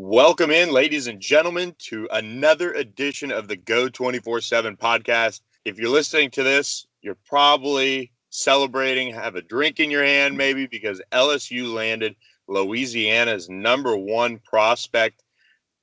[0.00, 5.40] Welcome in, ladies and gentlemen, to another edition of the Go 24 7 podcast.
[5.64, 10.68] If you're listening to this, you're probably celebrating, have a drink in your hand, maybe
[10.68, 12.14] because LSU landed
[12.46, 15.24] Louisiana's number one prospect,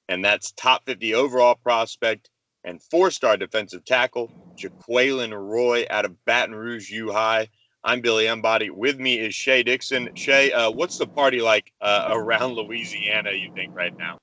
[0.08, 2.30] and that's top 50 overall prospect
[2.64, 7.50] and four star defensive tackle, Jaquelin Roy out of Baton Rouge U High.
[7.86, 8.72] I'm Billy Embody.
[8.72, 10.10] With me is Shea Dixon.
[10.16, 14.18] Shea, uh, what's the party like uh, around Louisiana, you think, right now?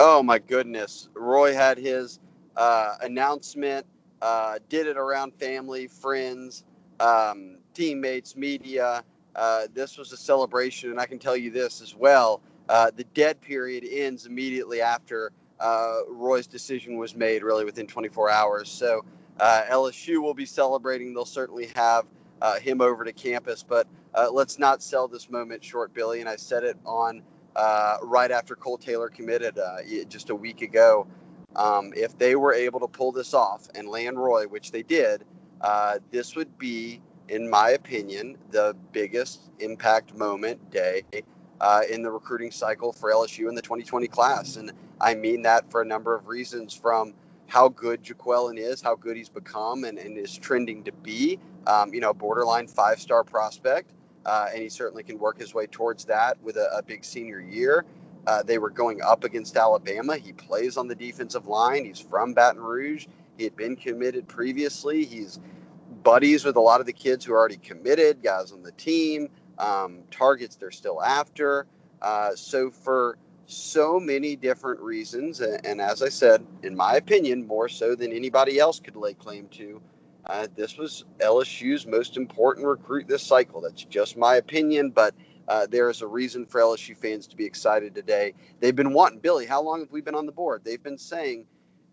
[0.00, 1.08] Oh, my goodness.
[1.14, 2.18] Roy had his
[2.56, 3.86] uh, announcement,
[4.20, 6.64] uh, did it around family, friends,
[6.98, 9.04] um, teammates, media.
[9.36, 12.40] Uh, this was a celebration, and I can tell you this as well.
[12.68, 15.30] Uh, the dead period ends immediately after
[16.08, 18.68] Roy's decision was made, really within 24 hours.
[18.68, 19.04] So
[19.38, 21.14] LSU will be celebrating.
[21.14, 22.04] They'll certainly have
[22.40, 23.64] uh, him over to campus.
[23.66, 26.20] But uh, let's not sell this moment short, Billy.
[26.20, 27.22] And I said it on
[27.56, 31.06] uh, right after Kole Taylor committed uh, just a week ago.
[31.56, 35.24] Um, if they were able to pull this off and land Roy, which they did,
[35.60, 41.02] uh, this would be, in my opinion, the biggest impact moment day
[41.60, 44.56] uh, in the recruiting cycle for LSU in the 2020 class.
[44.56, 47.14] And I mean that for a number of reasons from
[47.46, 51.38] how good Jaquelin is, how good he's become, and, and is trending to be.
[51.68, 53.92] Um, you know, borderline five star prospect,
[54.26, 57.40] uh, and he certainly can work his way towards that with a, a big senior
[57.40, 57.84] year.
[58.26, 60.16] Uh, they were going up against Alabama.
[60.16, 61.84] He plays on the defensive line.
[61.84, 63.06] He's from Baton Rouge.
[63.38, 65.04] He had been committed previously.
[65.04, 65.38] He's
[66.02, 69.28] buddies with a lot of the kids who are already committed, guys on the team,
[69.58, 71.66] um, targets they're still after.
[72.02, 75.40] Uh, so for so many different reasons.
[75.40, 79.48] And as I said, in my opinion, more so than anybody else could lay claim
[79.52, 79.80] to,
[80.28, 83.60] uh, this was LSU's most important recruit this cycle.
[83.60, 85.14] That's just my opinion, but
[85.48, 88.34] uh, there is a reason for LSU fans to be excited today.
[88.60, 90.62] They've been wanting, Billy, how long have we been on the board?
[90.64, 91.46] They've been saying,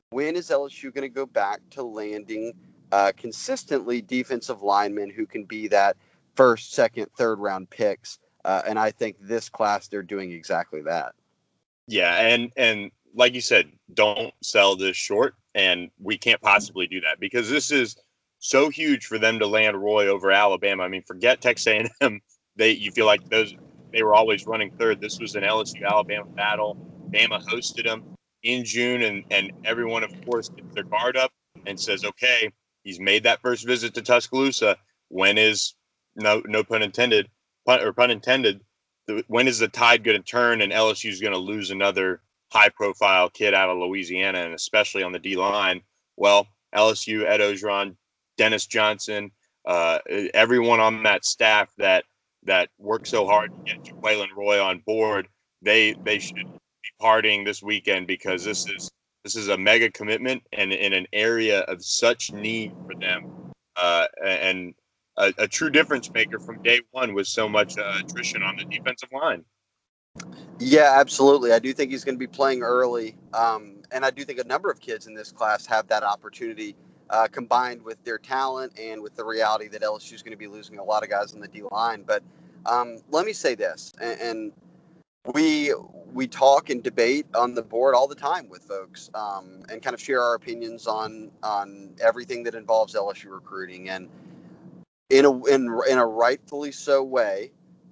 [0.09, 2.53] when is LSU going to go back to landing
[2.91, 5.95] uh, consistently defensive linemen who can be that
[6.35, 8.19] first, second, third round picks?
[8.43, 11.13] Uh, and I think this class, they're doing exactly that.
[11.87, 16.99] Yeah, and and like you said, don't sell this short, and we can't possibly do
[17.01, 17.95] that because this is
[18.39, 20.83] so huge for them to land Roy over Alabama.
[20.83, 22.21] I mean, forget Texas A&M.
[22.57, 23.53] They you feel like those
[23.91, 25.01] they were always running third.
[25.01, 26.77] This was an LSU Alabama battle.
[27.09, 31.33] Bama hosted them in June, and and everyone, of course, gets their guard up
[31.65, 32.49] and says, okay,
[32.85, 34.77] he's made that first visit to Tuscaloosa.
[35.09, 35.73] When is
[36.15, 37.29] no no pun intended
[37.65, 38.61] pun or pun intended
[39.27, 42.21] when is the tide going to turn and LSU is going to lose another
[42.51, 45.81] high profile kid out of Louisiana and especially on the D line?
[46.17, 47.95] Well, LSU, Ed Orgeron,
[48.37, 49.31] Dennis Johnson,
[49.65, 49.99] uh,
[50.33, 52.05] everyone on that staff that
[52.43, 55.27] that worked so hard to get Jaquelin Roy on board,
[55.61, 56.45] they they should be
[57.01, 58.91] partying this weekend because this is
[59.23, 63.31] this is a mega commitment and in an area of such need for them.
[63.75, 64.73] Uh, and
[65.17, 68.65] a, a true difference maker from day one with so much uh, attrition on the
[68.65, 69.43] defensive line.
[70.59, 71.51] Yeah, absolutely.
[71.51, 73.17] I do think he's going to be playing early.
[73.33, 76.75] Um, and I do think a number of kids in this class have that opportunity
[77.09, 80.47] uh, combined with their talent and with the reality that LSU is going to be
[80.47, 82.03] losing a lot of guys on the D line.
[82.05, 82.23] But
[82.65, 84.51] um, let me say this, and, and,
[85.33, 85.73] we
[86.13, 89.93] we talk and debate on the board all the time with folks, um, and kind
[89.93, 93.89] of share our opinions on on everything that involves LSU recruiting.
[93.89, 94.07] And
[95.09, 97.51] in a in, in a rightfully so way,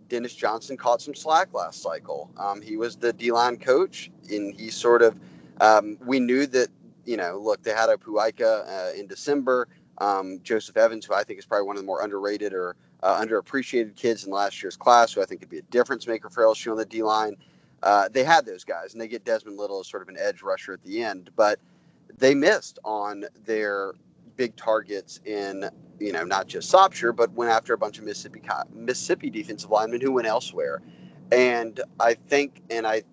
[0.10, 2.30] Dennis Johnson caught some slack last cycle.
[2.38, 5.18] Um, he was the D line coach, and he sort of
[5.60, 6.68] um, we knew that
[7.06, 9.68] you know look they had Apu Ika uh, in December.
[10.00, 13.24] Um, Joseph Evans, who I think is probably one of the more underrated or uh,
[13.24, 16.44] underappreciated kids in last year's class, who I think could be a difference maker for
[16.44, 17.36] LSU on the D line.
[17.84, 20.42] Uh, they had those guys, and they get Desmond Little as sort of an edge
[20.42, 21.60] rusher at the end, but
[22.18, 23.94] they missed on their
[24.36, 25.70] big targets in
[26.00, 28.42] you know not just Sopsher, but went after a bunch of Mississippi
[28.74, 30.82] Mississippi defensive linemen who went elsewhere.
[31.32, 33.04] And I think, and I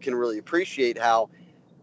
[0.00, 1.30] can really appreciate how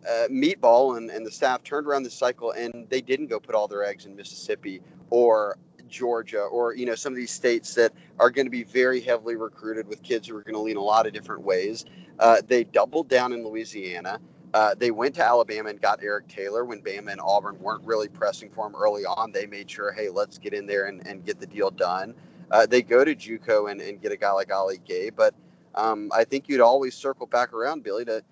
[0.07, 3.55] uh, Meatball and, and the staff turned around the cycle and they didn't go put
[3.55, 5.57] all their eggs in Mississippi or
[5.87, 9.35] Georgia or you know some of these states that are going to be very heavily
[9.35, 11.85] recruited with kids who are going to lean a lot of different ways.
[12.19, 14.19] Uh, they doubled down in Louisiana.
[14.53, 18.07] Uh, they went to Alabama and got Eric Taylor when Bama and Auburn weren't really
[18.07, 19.31] pressing for him early on.
[19.31, 22.15] They made sure, hey, let's get in there and, and get the deal done.
[22.49, 25.35] Uh, they go to JUCO and, and get a guy like Ali Gaye, but
[25.75, 28.23] um, I think you'd always circle back around, Billy, to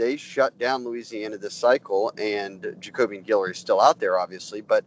[0.00, 4.82] they shut down Louisiana this cycle, and Jacobian Guillory is still out there, obviously, but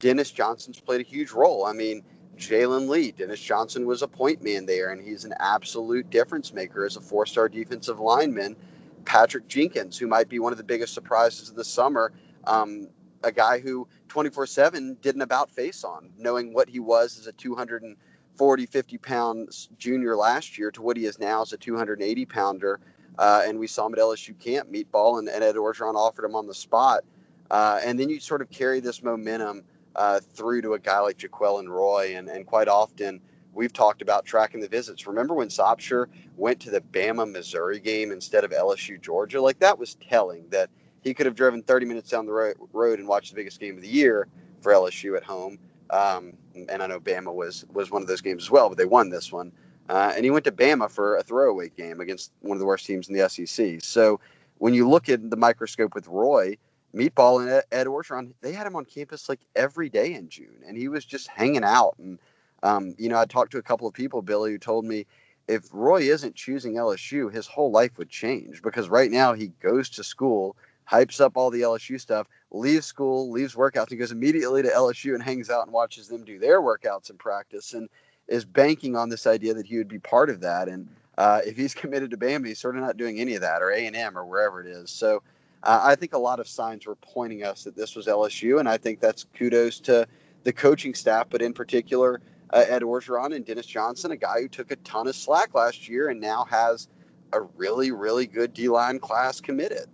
[0.00, 1.64] Dennis Johnson's played a huge role.
[1.64, 2.02] I mean,
[2.36, 6.84] Jalen Lee, Dennis Johnson was a point man there, and he's an absolute difference maker
[6.84, 8.56] as a four-star defensive lineman
[9.04, 12.12] Patrick Jenkins, who might be one of the biggest surprises of the summer.
[12.44, 12.88] Um,
[13.22, 17.28] a guy who 24 7 did an about face on, knowing what he was as
[17.28, 22.26] a 240, 50 pound junior last year to what he is now as a 280
[22.26, 22.80] pounder.
[23.18, 26.36] Uh, and we saw him at LSU camp, meatball, and, and Ed Orgeron offered him
[26.36, 27.04] on the spot.
[27.50, 29.64] Uh, and then you sort of carry this momentum
[29.96, 32.16] uh, through to a guy like Jaquelin Roy.
[32.16, 33.20] And, and quite often,
[33.52, 35.06] we've talked about tracking the visits.
[35.06, 36.06] Remember when Sopsher
[36.36, 39.40] went to the Bama Missouri game instead of LSU Georgia?
[39.40, 40.70] Like that was telling that
[41.00, 43.82] he could have driven 30 minutes down the road and watched the biggest game of
[43.82, 44.28] the year
[44.60, 45.58] for LSU at home.
[45.90, 46.34] Um,
[46.68, 49.08] and I know Bama was was one of those games as well, but they won
[49.08, 49.52] this one.
[49.88, 52.86] Uh, and he went to Bama for a throwaway game against one of the worst
[52.86, 53.80] teams in the SEC.
[53.82, 54.20] So
[54.58, 56.58] when you look at the microscope with Roy,
[56.94, 60.76] Meatball and Ed Orgeron, they had him on campus like every day in June, and
[60.76, 61.94] he was just hanging out.
[61.98, 62.18] And
[62.62, 65.06] um, you know, I talked to a couple of people, Billy, who told me
[65.46, 69.88] if Roy isn't choosing LSU, his whole life would change because right now he goes
[69.90, 70.56] to school
[70.90, 75.14] hypes up all the LSU stuff, leaves school, leaves workouts, and goes immediately to LSU
[75.14, 77.88] and hangs out and watches them do their workouts and practice, and
[78.28, 80.68] is banking on this idea that he would be part of that.
[80.68, 83.62] And uh, if he's committed to Bama, he's sort of not doing any of that,
[83.62, 84.90] or A and M, or wherever it is.
[84.90, 85.22] So
[85.62, 88.68] uh, I think a lot of signs were pointing us that this was LSU, and
[88.68, 90.06] I think that's kudos to
[90.44, 92.20] the coaching staff, but in particular.
[92.50, 95.86] Uh, Ed Orgeron and Dennis Johnson, a guy who took a ton of slack last
[95.86, 96.88] year and now has
[97.34, 99.86] a really, really good D line class committed.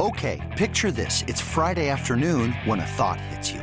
[0.00, 1.24] Okay, picture this.
[1.26, 3.62] It's Friday afternoon when a thought hits you.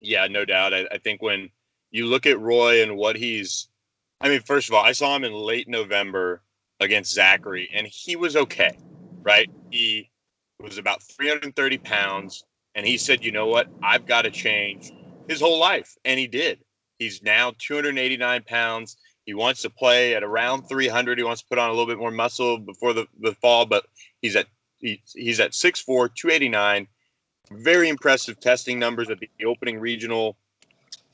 [0.00, 0.74] Yeah, no doubt.
[0.74, 1.50] I, I, think when
[1.90, 3.68] you look at Roy and what he's,
[4.20, 6.42] I mean, first of all, I saw him in late November
[6.80, 8.78] against Zachary, and he was okay,
[9.22, 9.50] right?
[9.70, 10.10] He
[10.60, 12.44] was about 330 pounds,
[12.74, 13.68] and he said, you know what?
[13.82, 14.92] I've got to change
[15.28, 15.96] his whole life.
[16.04, 16.58] And he did.
[16.98, 18.96] He's now 289 pounds.
[19.24, 21.18] He wants to play at around 300.
[21.18, 23.86] He wants to put on a little bit more muscle before the, the fall, but
[24.22, 24.46] he's at
[24.78, 26.86] he, he's at 6'4", 289.
[27.50, 30.36] Very impressive testing numbers at the opening regional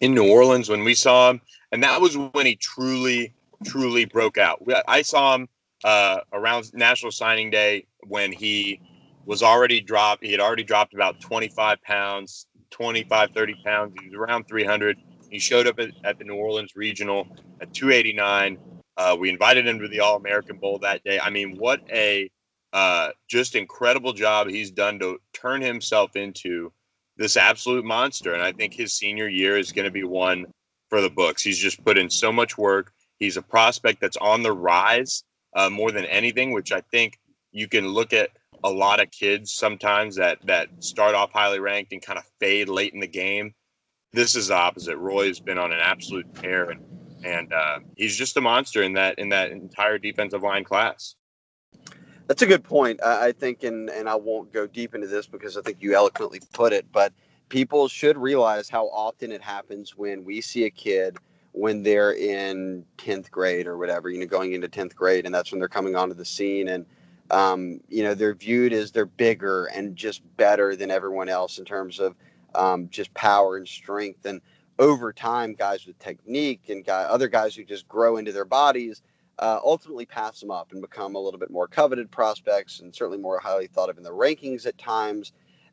[0.00, 1.40] in New Orleans when we saw him,
[1.70, 3.34] and that was when he truly,
[3.64, 4.62] truly broke out.
[4.88, 5.48] I saw him
[5.84, 8.80] uh, around National Signing Day when he
[9.26, 10.24] was already dropped.
[10.24, 13.94] He had already dropped about 25 pounds, 25, 30 pounds.
[14.00, 14.96] He was around 300
[15.32, 17.26] he showed up at, at the New Orleans Regional
[17.62, 18.58] at 289.
[18.98, 21.18] Uh, we invited him to the All American Bowl that day.
[21.18, 22.30] I mean, what a
[22.72, 26.72] uh, just incredible job he's done to turn himself into
[27.16, 28.34] this absolute monster.
[28.34, 30.46] And I think his senior year is going to be one
[30.88, 31.42] for the books.
[31.42, 32.92] He's just put in so much work.
[33.18, 37.18] He's a prospect that's on the rise uh, more than anything, which I think
[37.52, 38.30] you can look at
[38.64, 42.68] a lot of kids sometimes that that start off highly ranked and kind of fade
[42.68, 43.54] late in the game
[44.12, 44.96] this is the opposite.
[44.96, 46.82] Roy's been on an absolute tear, and
[47.24, 51.16] and uh, he's just a monster in that in that entire defensive line class.
[52.28, 53.00] That's a good point.
[53.04, 55.94] I, I think, and and I won't go deep into this because I think you
[55.94, 57.12] eloquently put it, but
[57.48, 61.18] people should realize how often it happens when we see a kid
[61.52, 65.52] when they're in 10th grade or whatever, you know, going into 10th grade, and that's
[65.52, 66.68] when they're coming onto the scene.
[66.68, 66.86] And,
[67.30, 71.66] um, you know, they're viewed as they're bigger and just better than everyone else in
[71.66, 72.14] terms of
[72.54, 74.24] um, just power and strength.
[74.24, 74.40] And
[74.78, 79.02] over time, guys with technique and guy, other guys who just grow into their bodies
[79.38, 83.18] uh, ultimately pass them up and become a little bit more coveted prospects and certainly
[83.18, 85.32] more highly thought of in the rankings at times.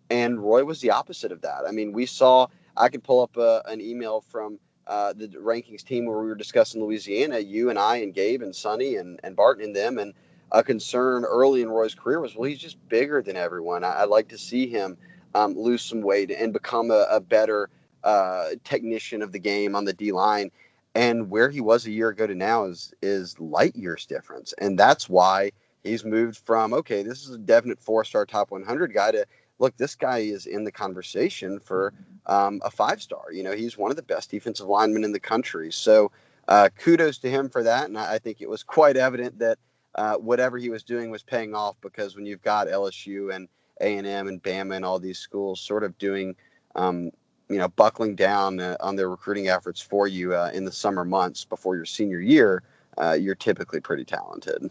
[0.10, 1.64] And Roy was the opposite of that.
[1.68, 5.84] I mean, we saw, I could pull up a, an email from uh, the rankings
[5.84, 9.36] team where we were discussing Louisiana, you and I and Gabe and Sonny and, and
[9.36, 10.00] Barton and them.
[10.00, 10.14] And
[10.52, 13.84] a concern early in Roy's career was, well, he's just bigger than everyone.
[13.84, 14.98] I, would like to see him
[15.36, 17.70] um, lose some weight and become a, a better
[18.04, 20.50] uh, technician of the game on the D line.
[20.96, 24.78] And where he was a year ago to now is is light years difference, and
[24.78, 25.52] that's why
[25.84, 29.26] he's moved from okay, this is a definite four-star top 100 guy to
[29.60, 31.94] look, this guy is in the conversation for
[32.26, 33.32] um, a five-star.
[33.32, 35.72] You know, he's one of the best defensive linemen in the country.
[35.72, 36.12] So
[36.48, 39.60] uh, kudos to him for that, and I, I think it was quite evident that
[39.96, 43.48] uh, whatever he was doing was paying off because when you've got LSU and
[43.82, 46.36] A and M and Bama and all these schools sort of doing,
[46.76, 47.12] um,
[47.50, 51.04] you know, buckling down uh, on their recruiting efforts for you uh, in the summer
[51.04, 52.64] months before your senior year,
[52.98, 54.70] uh, you're typically pretty talented.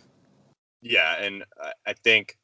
[0.81, 1.45] Yeah, and
[1.87, 2.37] I think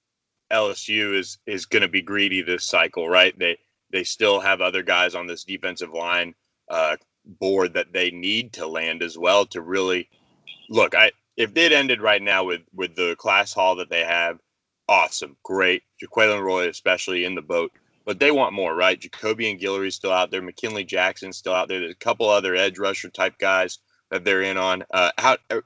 [0.53, 3.39] LSU is is going to be greedy this cycle, right?
[3.39, 3.59] They
[3.91, 6.35] they still have other guys on this defensive line
[6.69, 10.09] uh, board that they need to land as well to really
[10.69, 10.95] look.
[10.95, 14.41] I if it ended right now with with the class haul that they have,
[14.89, 15.83] awesome, great.
[16.03, 17.73] Jaquelin Roy, especially in the boat,
[18.05, 19.01] but they want more, right?
[19.01, 20.43] Jacobian Guillory still out there.
[20.43, 21.81] McKinley Jackson still out there.
[21.81, 23.79] There's a couple other edge rusher type guys
[24.11, 24.85] that they're in on.
[24.93, 25.61] Uh, how uh,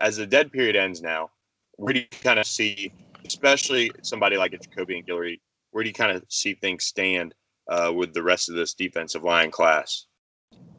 [0.00, 1.30] as the dead period ends now,
[1.76, 2.92] where do you kind of see,
[3.26, 7.34] especially somebody like a Jacobian Guillory, where do you kind of see things stand
[7.68, 10.06] uh, with the rest of this defensive line class?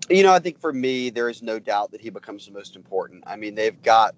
[0.10, 2.76] You know, I think for me, there is no doubt that he becomes the most
[2.76, 3.24] important.
[3.28, 4.16] I mean, they've got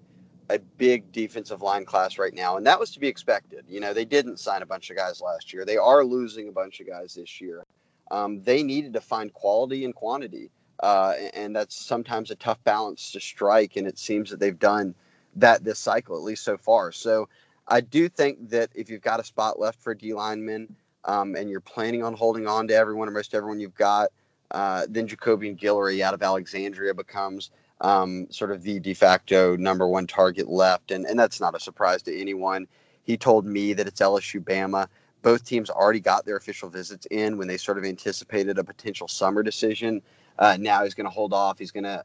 [0.50, 3.64] a big defensive line class right now, and that was to be expected.
[3.68, 5.64] You know, they didn't sign a bunch of guys last year.
[5.64, 7.64] They are losing a bunch of guys this year.
[8.10, 10.50] Um, they needed to find quality and quantity,
[10.82, 13.76] uh, and that's sometimes a tough balance to strike.
[13.76, 14.94] And it seems that they've done
[15.36, 16.90] that this cycle, at least so far.
[16.90, 17.28] So
[17.68, 21.48] I do think that if you've got a spot left for D linemen, um, and
[21.48, 24.10] you're planning on holding on to everyone or most everyone you've got,
[24.50, 27.50] uh, then Jacobian Guillory out of Alexandria becomes
[27.80, 30.90] um, sort of the de facto number one target left.
[30.90, 32.66] And, and that's not a surprise to anyone.
[33.04, 34.86] He told me that it's LSU Bama.
[35.22, 39.08] Both teams already got their official visits in when they sort of anticipated a potential
[39.08, 40.02] summer decision.
[40.38, 41.58] Uh, now he's going to hold off.
[41.58, 42.04] He's going to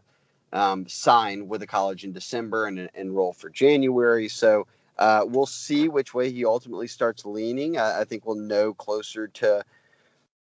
[0.52, 4.28] um, sign with the college in December and enroll for January.
[4.28, 4.68] So
[4.98, 7.78] uh, we'll see which way he ultimately starts leaning.
[7.78, 9.64] I, I think we'll know closer to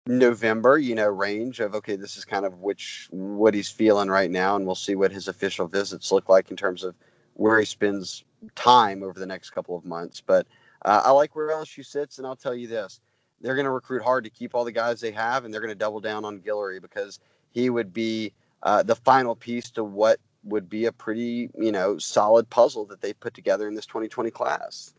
[0.05, 4.29] November, you know, range of okay, this is kind of which what he's feeling right
[4.29, 6.95] now, and we'll see what his official visits look like in terms of
[7.36, 10.22] where he spends time over the next couple of months.
[10.22, 10.45] But
[10.83, 13.00] uh, I like where LSU sits, and I'll tell you this:
[13.39, 15.69] they're going to recruit hard to keep all the guys they have, and they're going
[15.69, 17.19] to double down on Guillory because
[17.51, 18.33] he would be
[18.63, 23.00] uh, the final piece to what would be a pretty, you know, solid puzzle that
[23.00, 24.93] they put together in this 2020 class.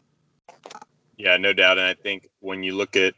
[1.18, 3.14] Yeah, no doubt, and I think when you look at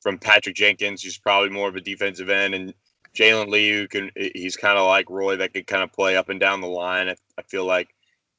[0.00, 2.74] from Patrick Jenkins, who's probably more of a defensive end, and
[3.14, 6.28] Jalen Lee, who can he's kind of like Roy that could kind of play up
[6.28, 7.08] and down the line.
[7.08, 7.88] I, I feel like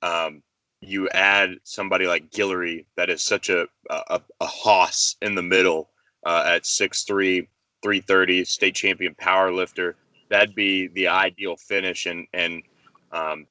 [0.01, 0.41] um,
[0.81, 5.89] you add somebody like Guillory that is such a a, a hoss in the middle
[6.25, 7.47] uh, at 6'3",
[7.83, 9.95] 330, state champion power lifter.
[10.29, 12.63] That'd be the ideal finish, and and
[13.11, 13.45] um,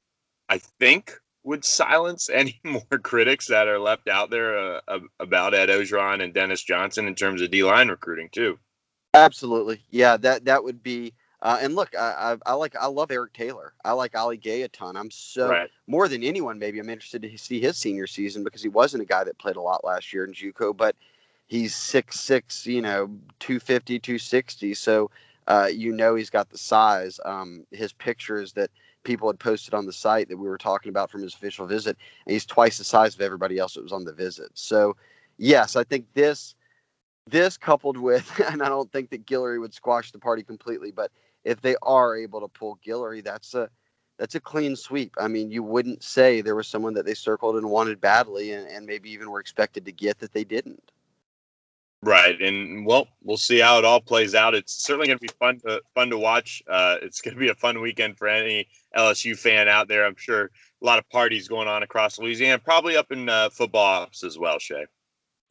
[0.49, 1.13] I think
[1.43, 6.33] would silence any more critics that are left out there uh, about Ed Orgeron and
[6.33, 8.59] Dennis Johnson in terms of D line recruiting too.
[9.13, 10.17] Absolutely, yeah.
[10.17, 11.13] That that would be.
[11.43, 13.73] Uh, and look, I, I, I, like I love Eric Taylor.
[13.83, 14.95] I like Ali Gaye a ton.
[14.95, 15.71] I'm so right.
[15.87, 16.59] more than anyone.
[16.59, 19.55] Maybe I'm interested to see his senior season because he wasn't a guy that played
[19.55, 20.95] a lot last year in JUCO, but
[21.47, 23.07] he's six six, you know,
[23.39, 24.75] 250, 260.
[24.75, 25.09] So
[25.47, 27.19] uh, you know he's got the size.
[27.25, 28.69] Um, his pictures that
[29.03, 31.97] people had posted on the site that we were talking about from his official visit,
[32.25, 34.51] and he's twice the size of everybody else that was on the visit.
[34.53, 34.95] So,
[35.37, 36.55] yes, I think this
[37.27, 41.11] this coupled with, and I don't think that Guillory would squash the party completely, but
[41.43, 43.69] if they are able to pull Guillory, that's a
[44.17, 45.15] that's a clean sweep.
[45.17, 48.67] I mean, you wouldn't say there was someone that they circled and wanted badly, and,
[48.67, 50.91] and maybe even were expected to get that they didn't.
[52.03, 54.55] Right, and well, we'll see how it all plays out.
[54.55, 56.63] It's certainly going to be fun to fun to watch.
[56.67, 58.67] Uh, it's going to be a fun weekend for any
[58.97, 60.03] LSU fan out there.
[60.03, 64.01] I'm sure a lot of parties going on across Louisiana, probably up in uh, football
[64.01, 64.57] ops as well.
[64.57, 64.87] Shea.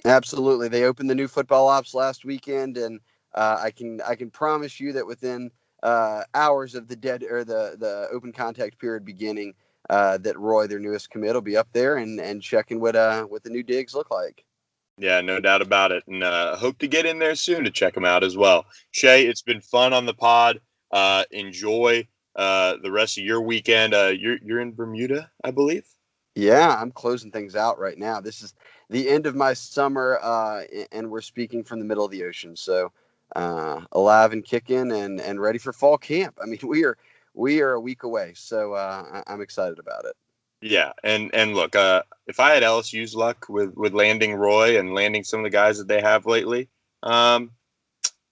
[0.05, 2.99] Absolutely, they opened the new football ops last weekend, and
[3.37, 5.53] uh, I can I can promise you that within
[5.85, 9.55] uh, hours of the dead or the the open contact period beginning,
[9.89, 13.23] uh, that Roy, their newest commit, will be up there and and checking what uh
[13.23, 14.45] what the new digs look like.
[15.01, 16.05] Yeah, no doubt about it.
[16.07, 18.67] And uh, hope to get in there soon to check them out as well.
[18.91, 20.61] Shea, it's been fun on the pod.
[20.93, 23.95] Uh, enjoy uh, the rest of your weekend.
[23.95, 25.87] Uh, you're you're in Bermuda, I believe.
[26.35, 28.21] Yeah, I'm closing things out right now.
[28.21, 28.53] This is
[28.91, 32.55] the end of my summer, uh, and we're speaking from the middle of the ocean.
[32.55, 32.93] So
[33.35, 36.39] uh, alive and kicking, and and ready for fall camp.
[36.43, 36.99] I mean, we are
[37.33, 38.75] we are a week away, so
[39.27, 40.15] I'm excited about it.
[40.63, 44.95] Yeah, and and look, uh, if I had LSU's luck with with landing Roy and
[44.95, 46.69] landing some of the guys that they have lately,
[47.03, 47.53] um,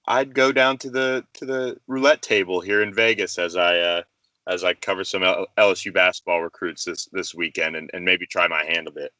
[0.06, 4.02] I'd go down to the to the roulette table here in Vegas as I uh,
[4.46, 8.64] as I cover some LSU basketball recruits this this weekend and, and maybe try my
[8.64, 9.12] hand a bit.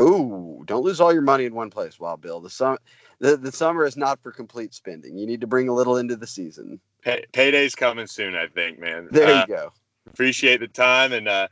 [0.00, 2.40] Ooh, don't lose all your money in one place, Wild Bill.
[2.40, 2.78] The summer,
[3.18, 5.16] the, the summer is not for complete spending.
[5.16, 6.80] You need to bring a little into the season.
[7.02, 9.08] Pay, payday's coming soon, I think, man.
[9.10, 9.72] There Uh, you go.
[10.06, 11.48] appreciate the time and uh,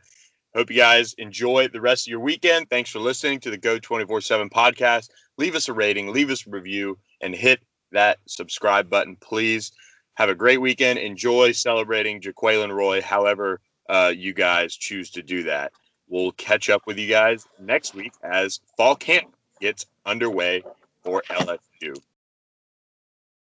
[0.54, 2.70] hope you guys enjoy the rest of your weekend.
[2.70, 5.10] Thanks for listening to the Go 24 7 podcast.
[5.36, 7.60] Leave us a rating, leave us a review, and hit
[7.92, 9.72] that subscribe button, please.
[10.14, 10.98] Have a great weekend.
[11.00, 15.72] Enjoy celebrating Jaquelin Roy, however uh, you guys choose to do that.
[16.08, 20.62] We'll catch up with you guys next week as fall camp gets underway
[21.02, 21.96] for LSU.